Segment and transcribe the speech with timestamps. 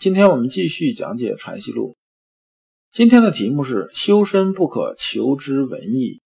[0.00, 1.90] 今天我们继续讲解《传习录》。
[2.90, 6.22] 今天的题目是“修身不可求之文艺”。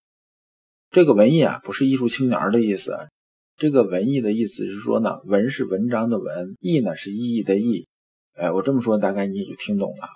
[0.91, 2.95] 这个“文艺”啊，不是艺术青年的意思。
[3.57, 7.85] 这个“文艺”的意思是说呢，“文”是文章的“文”，“艺”呢是意义的“义”。
[8.39, 10.07] 哎，我这么说，大概你也就听懂了。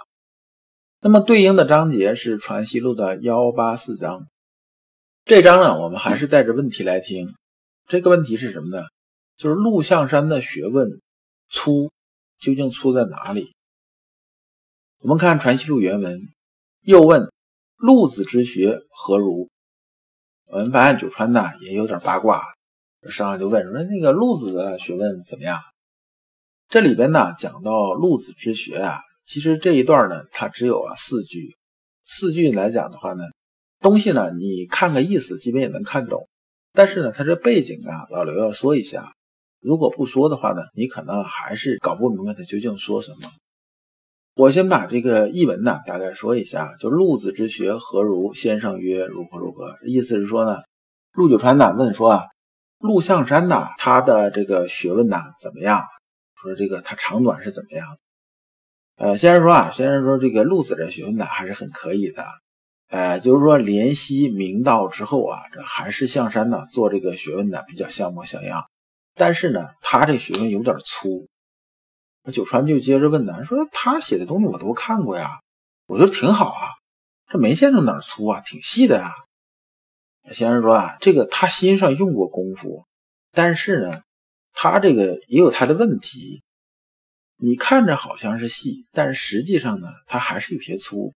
[1.02, 4.26] 那么对应的章节是《传习录》的幺八四章。
[5.26, 7.28] 这章呢，我们还是带着问题来听。
[7.88, 8.86] 这个问题是什么呢？
[9.36, 11.02] 就是陆象山的学问
[11.50, 11.92] 粗，
[12.40, 13.54] 究竟粗在哪里？
[15.00, 16.20] 我们看《传习录》原文。
[16.82, 17.30] 又问
[17.76, 19.50] 陆子之学何如？
[20.46, 22.42] 我们发现九川呢也有点八卦，
[23.12, 25.60] 上来就问说那个陆子的学问怎么样？
[26.70, 31.58] 这里边呢讲到陆子之学啊，其实这一段呢它只有啊四句，
[32.06, 33.24] 四句来讲的话呢，
[33.82, 36.30] 东西呢你看个意思基本也能看懂，
[36.72, 39.14] 但是呢它这背景啊老刘要说一下，
[39.62, 43.18] 如果不说的话呢，你可能还是搞不明白他究竟说什么。
[44.36, 48.34] 我先把这个译文呢大概说一下，就陆子之学何如？
[48.34, 49.76] 先生曰：如何如何？
[49.86, 50.60] 意思是说呢，
[51.12, 52.24] 陆九川呢问说啊，
[52.80, 55.84] 陆象山呐，他的这个学问呐怎么样？
[56.42, 57.98] 说这个他长短是怎么样？
[58.96, 62.24] 呃，先生说啊，先生说这个陆子的学问呢还是很可以的，
[62.88, 68.64] 呃，就是说怜惜明道之后啊，这还是象山呢做这个学问呢比较像模像样，
[69.20, 71.28] 但是呢，他这学问有点粗。
[72.24, 75.42] 那九川就接着问呢，说他写的东西我都看过呀，
[75.88, 76.70] 我觉得挺好啊，
[77.28, 79.12] 这没见着哪儿粗啊，挺细的呀。
[80.32, 82.86] 先生说啊，这个他心上用过功夫，
[83.34, 84.02] 但是呢，
[84.54, 86.42] 他这个也有他的问题。
[87.36, 91.14] 你看着好像是细，但是实际上呢，他还是有些粗。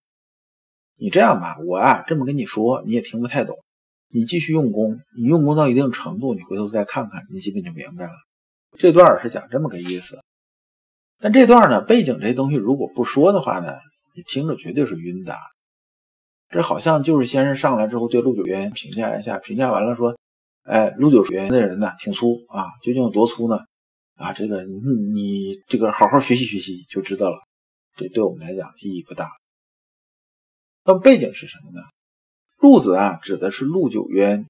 [0.97, 3.58] 你这样吧，我啊这么跟你说，你也听不太懂。
[4.13, 8.13] 你继续用功，你用功到一定程度，你回头再看看，你基本就明白了。
[8.78, 10.19] 这段是讲这么个意思。
[11.19, 13.73] 但这段呢，背景这东西如果不说的话呢，
[14.16, 15.35] 你听着绝对是晕的。
[16.50, 20.16] 这好像就是先生上来之后对陆九渊评价一下，评价完了说
[20.62, 23.57] ：“哎，陆九渊那人呢挺粗啊，究竟有多粗呢？
[24.16, 24.73] 啊，这个你
[25.12, 27.38] 你这个好好学习学习就知道了。
[27.96, 29.28] 这对我们来讲意义不大。
[30.84, 31.81] 那么背景是什么呢？
[32.63, 34.46] 陆子啊，指的是陆九渊。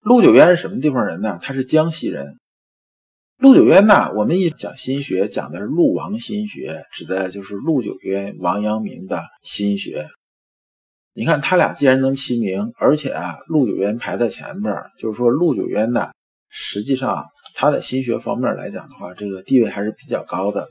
[0.00, 1.38] 陆九渊是什么地方人呢？
[1.40, 2.36] 他是江西人。
[3.38, 4.12] 陆九渊呢？
[4.14, 10.06] 我们一讲心学，讲的是陆王心学，指的就是陆九渊、王阳明的心学。
[11.14, 16.10] 你看他俩既然能齐名，而且啊，陆九渊排在前面，就是说陆九渊呢，
[16.50, 17.24] 实际上
[17.54, 20.70] 他在心学方面来讲的话，这个地位还是比较高的。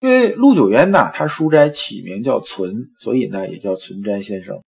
[0.00, 4.58] 因为陆九渊呢，他书斋起名叫存，所以呢也叫存斋先生。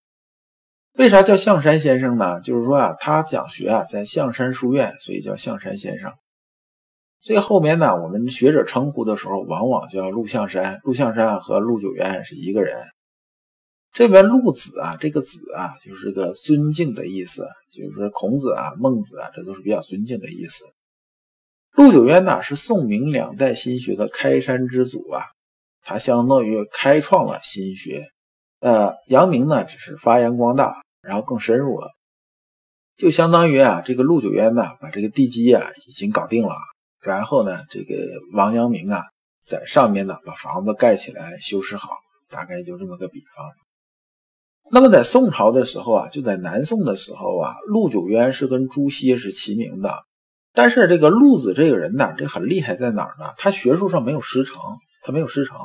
[0.98, 2.40] 为啥叫象山先生呢？
[2.40, 6.10] 就是说啊，他讲学啊在象山书院，所以叫象山先生。
[7.20, 10.80] 所以后面呢，我们学者称呼的时候，往往叫陆象山。
[10.84, 12.78] 陆象山和陆九渊是一个人。
[13.92, 20.64] 这边陆子啊，这个子啊，就是个尊敬的意思，就是说孔子啊、孟子啊，这都是比较尊敬的意思。
[21.72, 25.24] 陆九渊呢，是宋明两代心学的开山之祖啊，
[25.82, 28.06] 他相当于开创了心学。
[28.60, 31.88] 呃，阳明呢，只是发扬光大，然后更深入了，
[32.96, 36.54] 就相当于啊，这个陆九渊呢，把这个地基啊已经搞定了。
[37.00, 37.94] 然后呢，这个
[38.34, 39.04] 王阳明啊，
[39.46, 41.90] 在上面呢把房子盖起来修饰好，
[42.28, 43.46] 大概就这么个比方。
[44.72, 50.02] 那么在宋朝的时候啊，就在南宋的时候啊，陆九渊是跟朱熹是齐名的。
[50.52, 53.32] 但是这个陆子这个人呢，这很厉害在哪儿呢？
[53.38, 54.60] 他学术上没有师承，
[55.04, 55.56] 他没有师承，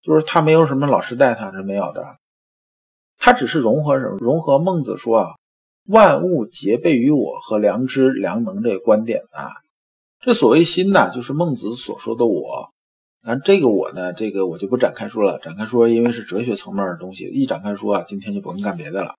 [0.00, 2.16] 就是他没有什么老师带他是没有的。
[3.20, 4.16] 他只是融合什么？
[4.18, 5.28] 融合孟子说啊，
[5.86, 9.52] 万物皆备于我和良知、良能这个观点啊。
[10.20, 12.70] 这所谓心呢，就是孟子所说的我。
[13.22, 15.38] 那这个我呢，这个我就不展开说了。
[15.38, 19.14] 展开说，因为是哲学层面的东西，一展开说啊，今天就不用干别的了。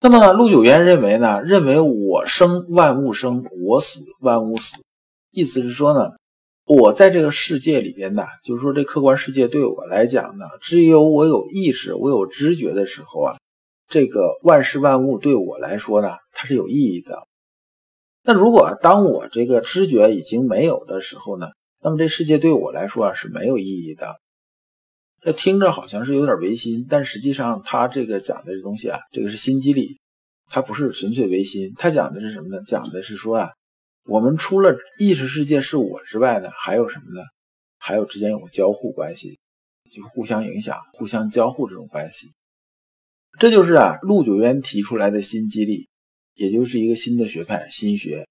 [0.00, 4.82] 那么陆九渊认为呢，认为我生万物生，我死万物死。
[5.30, 6.16] 意思是说呢，
[6.66, 13.36] 我在这个世界里边呢，就是说这客观世界对我来讲呢，只有我有意识、我有知觉的时候啊，
[13.88, 17.22] 这个万事万物对我来说呢，它是有意义的。
[18.24, 21.46] 那如果当我这个知觉已经没有的时候呢？
[21.84, 24.16] 那么这世界对我来说啊是没有意义的。
[25.20, 30.00] 这听着好像是有点唯心，但实际上他这个讲的这东西啊，这个是心机理，
[30.50, 31.72] 它不是纯粹唯心。
[31.76, 32.60] 他讲的是什么呢？
[32.66, 33.50] 讲的是说啊，
[34.08, 37.20] 我们除了意识世界是我之外呢，还有什么呢？
[37.78, 39.38] 还有之间有个交互关系，
[39.90, 42.28] 就是互相影响、互相交互这种关系。
[43.38, 45.88] 这就是啊，陆九渊提出来的新机理，
[46.34, 48.26] 也就是一个新的学派、心学。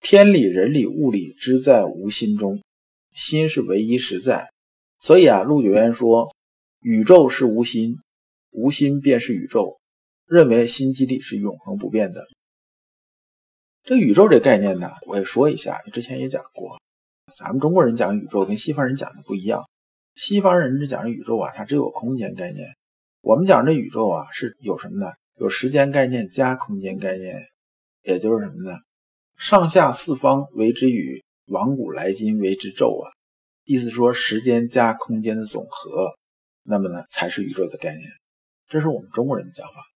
[0.00, 2.60] 天理、人理、物理之在无心中，
[3.12, 4.50] 心是唯一实在。
[4.98, 6.34] 所以啊，陆九渊说，
[6.80, 7.96] 宇宙是无心，
[8.50, 9.78] 无心便是宇宙。
[10.26, 12.26] 认为心机理是永恒不变的。
[13.84, 16.80] 这宇宙这概念呢，我也说一下，之前也讲过。
[17.36, 19.64] 咱们中国人讲宇宙跟西方人讲的不一样。
[20.14, 22.64] 西方人这讲宇宙啊，它只有空间概念；
[23.22, 25.10] 我们讲这宇宙啊，是有什么呢？
[25.36, 27.42] 有时间概念加空间概念，
[28.02, 28.78] 也就是什么呢？
[29.36, 33.10] 上下四方为之宇，往古来今为之宙啊。
[33.64, 36.12] 意思说，时间加空间的总和，
[36.62, 38.08] 那么呢，才是宇宙的概念。
[38.68, 39.91] 这是我们中国人的讲法。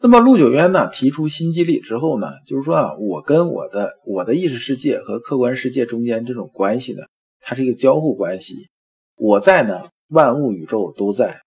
[0.00, 7.02] 那么陆九渊呢，提出心机理之后呢，就是说啊，我跟我的我的意识世界和客观世界中间这种关系呢，
[7.40, 8.68] 它是一个交互关系。
[9.16, 11.40] 我在呢，万物宇宙都在；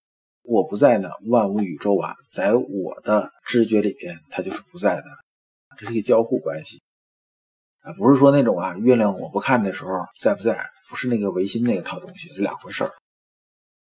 [0.44, 5.06] 我不在呢，万物宇宙啊，在我的知觉里边，它就是不在的。
[5.78, 6.82] 这是一个交互关系。
[7.84, 12.92] 啊，不是说那种啊，月亮我不看的时候在不在，不是那个唯心那个套东西，是两回事儿。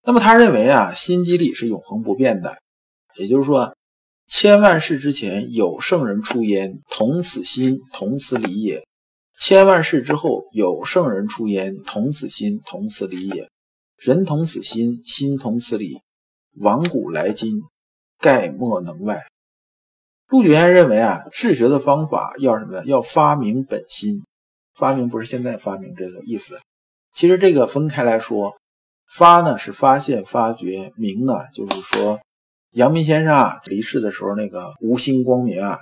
[0.02, 2.56] 那么他认为啊，心机理是永恒不变的，
[3.18, 3.76] 也就是说，
[4.26, 8.82] 千万世之前有圣人出焉，同此心，同此理也；
[9.38, 13.48] 千万世之后有圣人出焉，同此心，同此理也。
[13.96, 16.00] 人同此心，心同此理，
[16.58, 17.62] 往古来今，
[18.18, 19.26] 概莫能外。
[20.28, 22.84] 陆九渊认为啊，治学的方法要什么呢？
[22.84, 24.22] 要发明本心。
[24.74, 26.60] 发明不是现在发明这个意思。
[27.14, 28.58] 其实这个分开来说，
[29.08, 32.20] 发呢是发现、发掘；明呢就是说，
[32.76, 35.80] 阳明先生啊离世的时候那个无心光明啊，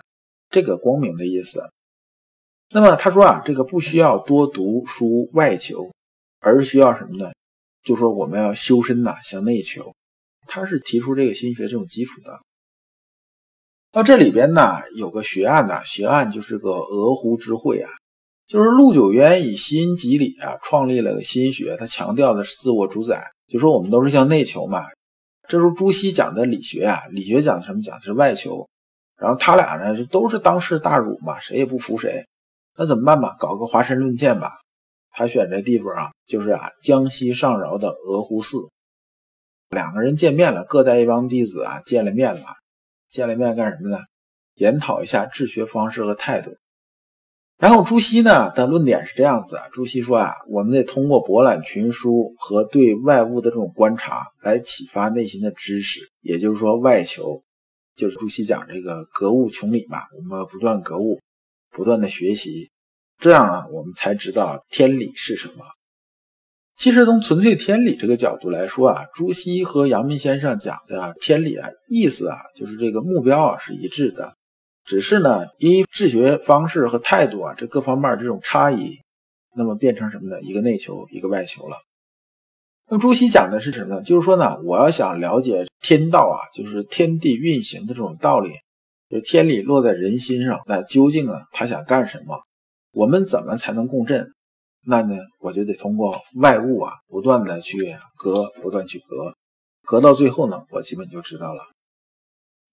[0.48, 1.60] 这个光明的意思。
[2.70, 5.90] 那么他说啊，这个不需要多读书外求，
[6.38, 7.32] 而是需要什么呢？
[7.82, 9.92] 就说我们要修身呐，向内求。
[10.46, 12.38] 他是提出这个心学这种基础的。
[13.90, 17.90] 到这里边呢有个学案呢，学案就是个鹅湖之会啊，
[18.46, 24.84] 就是陆九渊以心即理啊，创立了个心学，他强调的是自我主宰，就说我们都是向内求嘛。
[25.48, 27.80] 这时候朱熹讲的理学啊，理学讲的什么？
[27.82, 28.68] 讲的是外求。
[29.16, 32.26] 然后他俩呢就都是当世大儒嘛，谁也不服谁。
[32.76, 33.36] 那怎么办吧？
[33.38, 34.52] 搞个华山论剑吧。
[35.10, 38.58] 他选这地方啊，就是啊江西上饶的鹅湖寺。
[39.70, 42.46] 两个人见面了，各带一帮弟子啊，见了面了。
[43.10, 43.98] 见了面干什么呢？
[44.54, 46.56] 研讨一下治学方式和态度。
[47.64, 57.42] 然后朱熹呢的论点是这样子啊，朱熹说啊，我们得通过博览群书和对外物的这种观察来启发内心的知识，也就是说外求，
[57.96, 61.18] 就是朱熹讲这个格物穷理嘛，我们不断格物，
[61.70, 62.70] 不断的学习，
[63.18, 65.64] 这样呢，我们才知道天理是什么。
[66.76, 74.36] 其实从纯粹天理这个角度来说啊，朱熹和阳明先生讲的天理啊，意思啊，就是这个目标啊是一致的，
[74.84, 78.98] 只是呢，因治学方式和态度啊这各方面这种差异，
[79.56, 80.40] 那么变成什么呢？
[80.42, 81.76] 一个内求，一个外求了。
[82.88, 84.02] 那么朱熹讲的是什么呢？
[84.02, 88.50] 就是说呢，我要想了解天道啊，就是天地运行的这种道理，
[89.08, 92.38] 就是天理落在人心上，那究竟呢，他想干什么？
[92.92, 94.28] 我们怎么才能共振？
[94.86, 97.78] 那呢，我就得通过外物啊，不断的去
[98.18, 99.34] 隔，不断去隔，
[99.82, 101.62] 隔到最后呢，我基本就知道了。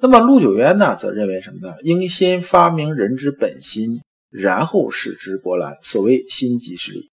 [0.03, 1.75] 那么陆九渊呢，则认为什么呢？
[1.83, 5.77] 应先发明人之本心，然后使之波澜。
[5.83, 7.11] 所谓心即是理，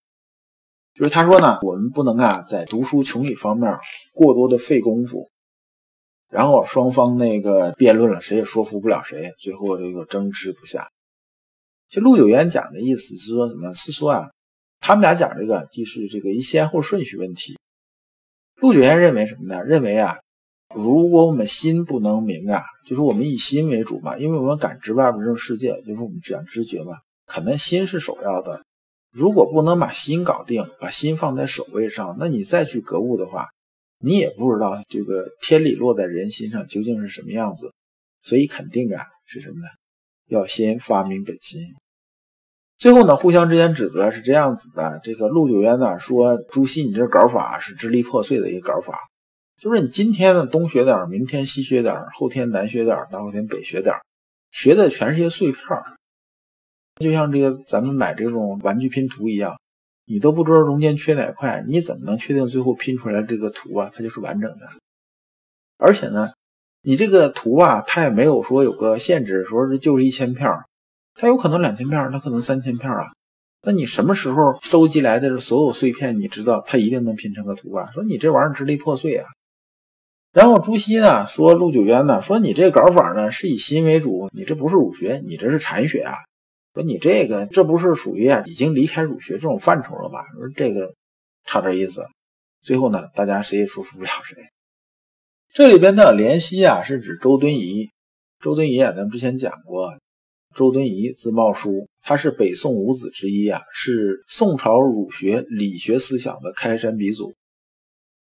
[0.94, 3.78] 就是他说呢，我们不能啊，在读书穷理方面
[4.14, 5.28] 过多的费功夫，
[6.30, 10.88] 然后双方那个辩论了，谁也说服不了谁，最后这个争执不下。
[11.88, 13.72] 其实陆九渊讲的意思是说什么？
[13.74, 14.30] 是说啊。
[14.80, 17.58] 他们俩讲这个，既是这个一先后顺序问题。
[18.62, 19.62] 陆九渊认为什么呢？
[19.64, 20.16] 认为啊，
[20.74, 26.92] 如果我们心不能明啊，就是我们以心为主嘛，因为我们感知外面这种世界，就是我们讲知觉嘛，
[27.26, 28.62] 可能心是首要的。
[29.10, 33.46] 如果不能把心搞定，把心放在首位上，那你再去格物的话，
[34.00, 37.72] 你也不知道这个天理落在人心上究竟是什么样子。
[38.22, 39.68] 所以肯定啊，是什么呢？
[40.28, 41.62] 要先发明本心。
[42.76, 48.98] 最后呢，互相之间指责是这样子的：这个陆九渊呢说朱熹，你这搞法是支离破碎的一个搞法，
[49.58, 53.92] 就是你今天呢东学点，明天西学点，后天南学点，大后天北学点，
[54.52, 55.62] 学的全是些碎片
[57.00, 59.58] 就像这个咱们买这种玩具拼图一样，
[60.06, 64.60] 你都不知道中间缺哪块，你怎么能确定最后拼出来这个图啊，它就是完整的？
[65.76, 66.30] 而且呢，
[66.82, 70.48] 你这个图啊，它也没有说有个限制，说是就是一千片
[71.14, 73.06] 它有可能两千片它可能三千片啊。
[73.62, 77.90] 那你什么时候收集来的所有碎片，你知道它一定能拼成个图啊？
[77.92, 79.26] 说你这玩意儿支离破碎啊。
[80.32, 86.14] 然后朱熹呢说陆九渊呢说你这搞法呢是以心为主，你这不是儒学，你这是禅学啊。
[86.74, 90.24] 说你这个这不是属于啊已经离开儒学这种范畴了吧？
[90.36, 90.94] 说这个
[91.44, 92.06] 差点意思。
[92.62, 94.36] 最后呢，大家谁也说服不了谁。
[95.54, 97.88] 这里边的怜惜啊，是指周敦颐。
[98.40, 99.96] 周敦颐啊，咱们之前讲过，
[100.54, 107.32] 周敦颐字茂叔，他是北宋五子之一啊，是宋朝儒学理学思想的开山鼻祖。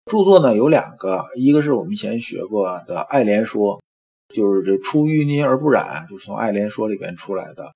[0.05, 3.77] 著作呢有两个，一个是我们以前学过的《爱莲说》，
[4.36, 7.74] 就是这出淤泥而不染，就是从《爱莲说》里边出来的。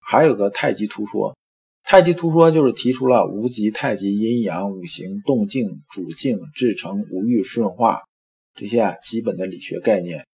[0.00, 1.30] 还有个《太极图说》，
[1.84, 8.00] 《太极图说》就是提出了无极、太极、阴阳、五行、动静、主静、至诚、无欲、顺化
[8.54, 10.26] 这些啊基本的理学概念。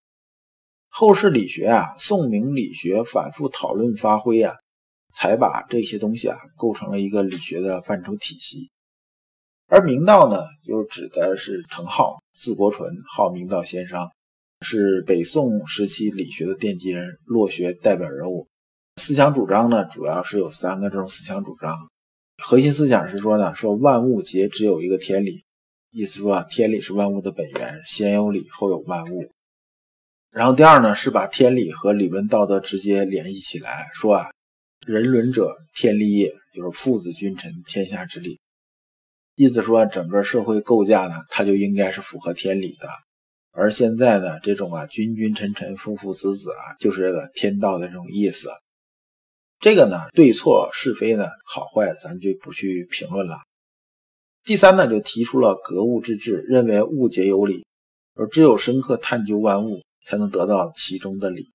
[0.89, 4.55] 后世理学啊，宋明理学反复讨论发挥啊，
[5.13, 8.71] 才把这些东西啊构成了一个理学的范畴体系。
[9.69, 14.09] 而明道呢，又指的是程颢，字伯纯，号明道先生，
[14.61, 18.47] 是北宋时期理学的奠基人，落学代表人物。
[19.03, 21.77] 思想主张呢，主要是有三个这种思想主张。
[22.43, 25.45] 核心思想是说呢，说万物皆只有一个天理，
[25.91, 29.29] 意思说啊，天理是万物的本源，先有理，后有万物。
[30.31, 34.31] 然后第二呢，是把天理和理论道德直接联系起来，说啊，
[34.87, 38.39] 人伦者，天理也，就是父子君臣，天下之理。
[39.37, 42.89] 意思说，整个社会构架呢，它就应该是符合天理的。
[43.53, 48.49] 而现在呢，这种啊，君君臣臣，父父子子啊，就是这个天道的这种意思。
[49.61, 53.39] 这个呢，对错是非呢，好坏，咱就不去评论了。
[54.43, 57.67] 第三呢，就提出了格物致知，认为物皆有理，
[58.15, 61.47] 而只有深刻探究万物，才能得到其中的理。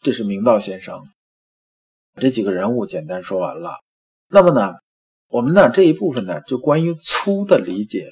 [0.00, 1.02] 这是明道先生。
[2.20, 3.78] 这几个人物简单说完了。
[4.28, 4.74] 那么呢，
[5.28, 8.06] 我们呢这一部分呢，就关于粗的理解。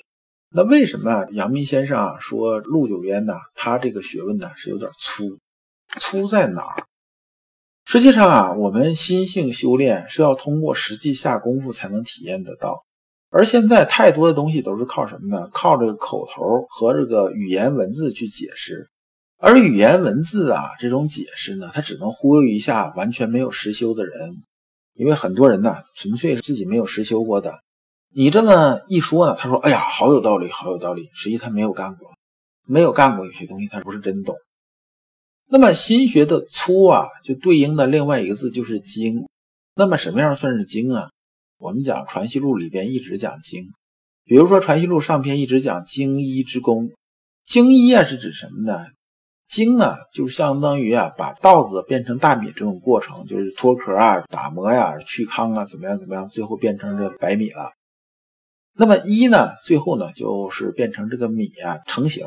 [0.54, 5.38] 那为什么阳明先生啊说陆九渊呢，他这个学问呢是有点粗？
[6.00, 6.85] 粗在哪儿？
[7.85, 12.85] 实际上啊，我们心性修炼是要通过实际下功夫才能体验得到。
[13.31, 15.49] 而现在太多的东西都是靠什么呢？
[15.52, 18.88] 靠这个口头和这个语言文字去解释。
[19.38, 24.37] 而语言文字啊这种解释呢，它只能忽悠一下完全没有实修的人。
[24.94, 27.61] 因为很多人呢，纯粹是自己没有实修过的。
[28.14, 32.11] 你这么一说呢，他说：“哎呀，好有道理，好有道理。”实际他没有干过，
[32.66, 34.37] 没有干过有些东西，他不是真懂。
[35.49, 39.26] 那么心学的粗啊，就对应的另外一个字就是精。
[39.75, 41.08] 那么什么样算是精呢？
[41.58, 43.64] 我们讲《传习录》里边一直讲精，
[44.25, 46.90] 比如说《传习录》上篇一直讲精一之功。
[47.46, 48.87] 精一啊是指什么呢？
[49.52, 57.71] 精啊就相当于啊把稻子变成大米这种过程，就是脱壳啊、打磨呀、去糠啊，怎么样怎么样，最后变成这白米了。
[58.75, 62.26] 那么一呢，最后呢就是变成这个米啊成型。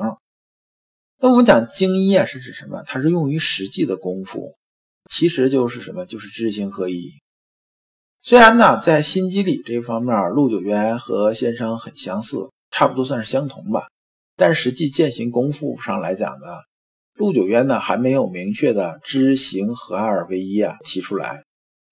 [1.19, 2.83] 那我们讲精一啊，是指什么？
[2.85, 4.55] 它是用于实际的功夫，
[5.09, 6.05] 其实就是什么？
[6.05, 7.11] 就是知行合一。
[8.21, 13.87] 虽然呢，在心机理这方面，陆九渊和先生很相似，差不多算是相同吧。
[14.35, 16.45] 但实际践行功夫上来讲呢，
[17.15, 21.43] 陆九渊呢还没有明确的知行合二为一啊提出来。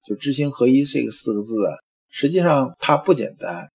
[0.06, 1.72] 就知行合一这个四个字啊，
[2.10, 3.70] 实际上它不简单。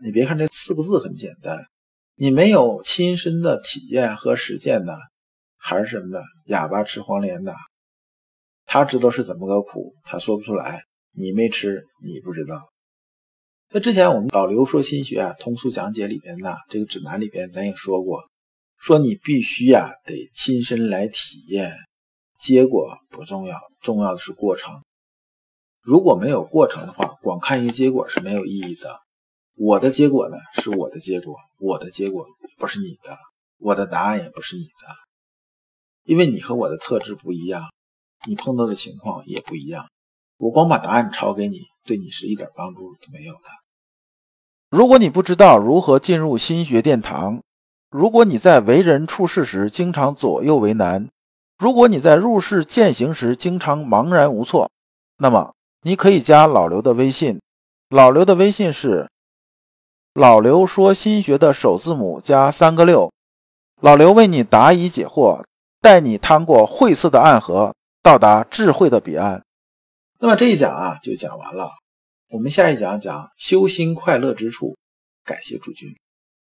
[0.00, 1.64] 你别看这四个字很简单。
[2.14, 4.92] 你没有亲身的体验和实践呢，
[5.56, 6.20] 还是什么呢？
[6.46, 7.52] 哑巴吃黄连的，
[8.64, 10.84] 他知道是怎么个苦，他说不出来。
[11.14, 12.68] 你没吃，你不知道。
[13.70, 18.22] 那之前我们老刘说心学啊，通俗讲解里边呢，这个指南里边咱也说过，
[18.82, 21.72] 说你必须呀得亲身来体验，
[22.40, 24.82] 结果不重要，重要的是过程。
[25.80, 28.98] 如果没有过程的话，光看一个结果是没有意义的。
[29.54, 32.26] 我的结果呢，是我的结果，我的结果
[32.58, 33.16] 不是你的，
[33.58, 34.96] 我的答案也不是你的，
[36.02, 37.62] 因为你和我的特质不一样，
[38.26, 39.88] 你碰到的情况也不一样。
[40.38, 43.48] 我光把答案抄给你，对你是一点帮助都没有的。
[44.70, 47.40] 如果你不知道如何进入心学殿堂，
[47.92, 51.06] 如果你在为人处事时经常左右为难，
[51.58, 54.70] 如果你在入世践行时经常茫然无措，
[55.18, 57.38] 那么你可以加老刘的微信，
[57.90, 59.10] 老刘的微信是。
[60.14, 63.12] 老刘说：“心学的首字母加三个六。”
[63.82, 65.42] 老刘为你答疑解惑，
[65.82, 69.44] 带你趟过晦涩的暗河，到达智慧的彼岸。
[70.18, 71.70] 那么这一讲啊，就讲完了。
[72.30, 74.76] 我们下一讲讲修心快乐之处。
[75.24, 76.01] 感谢诸君。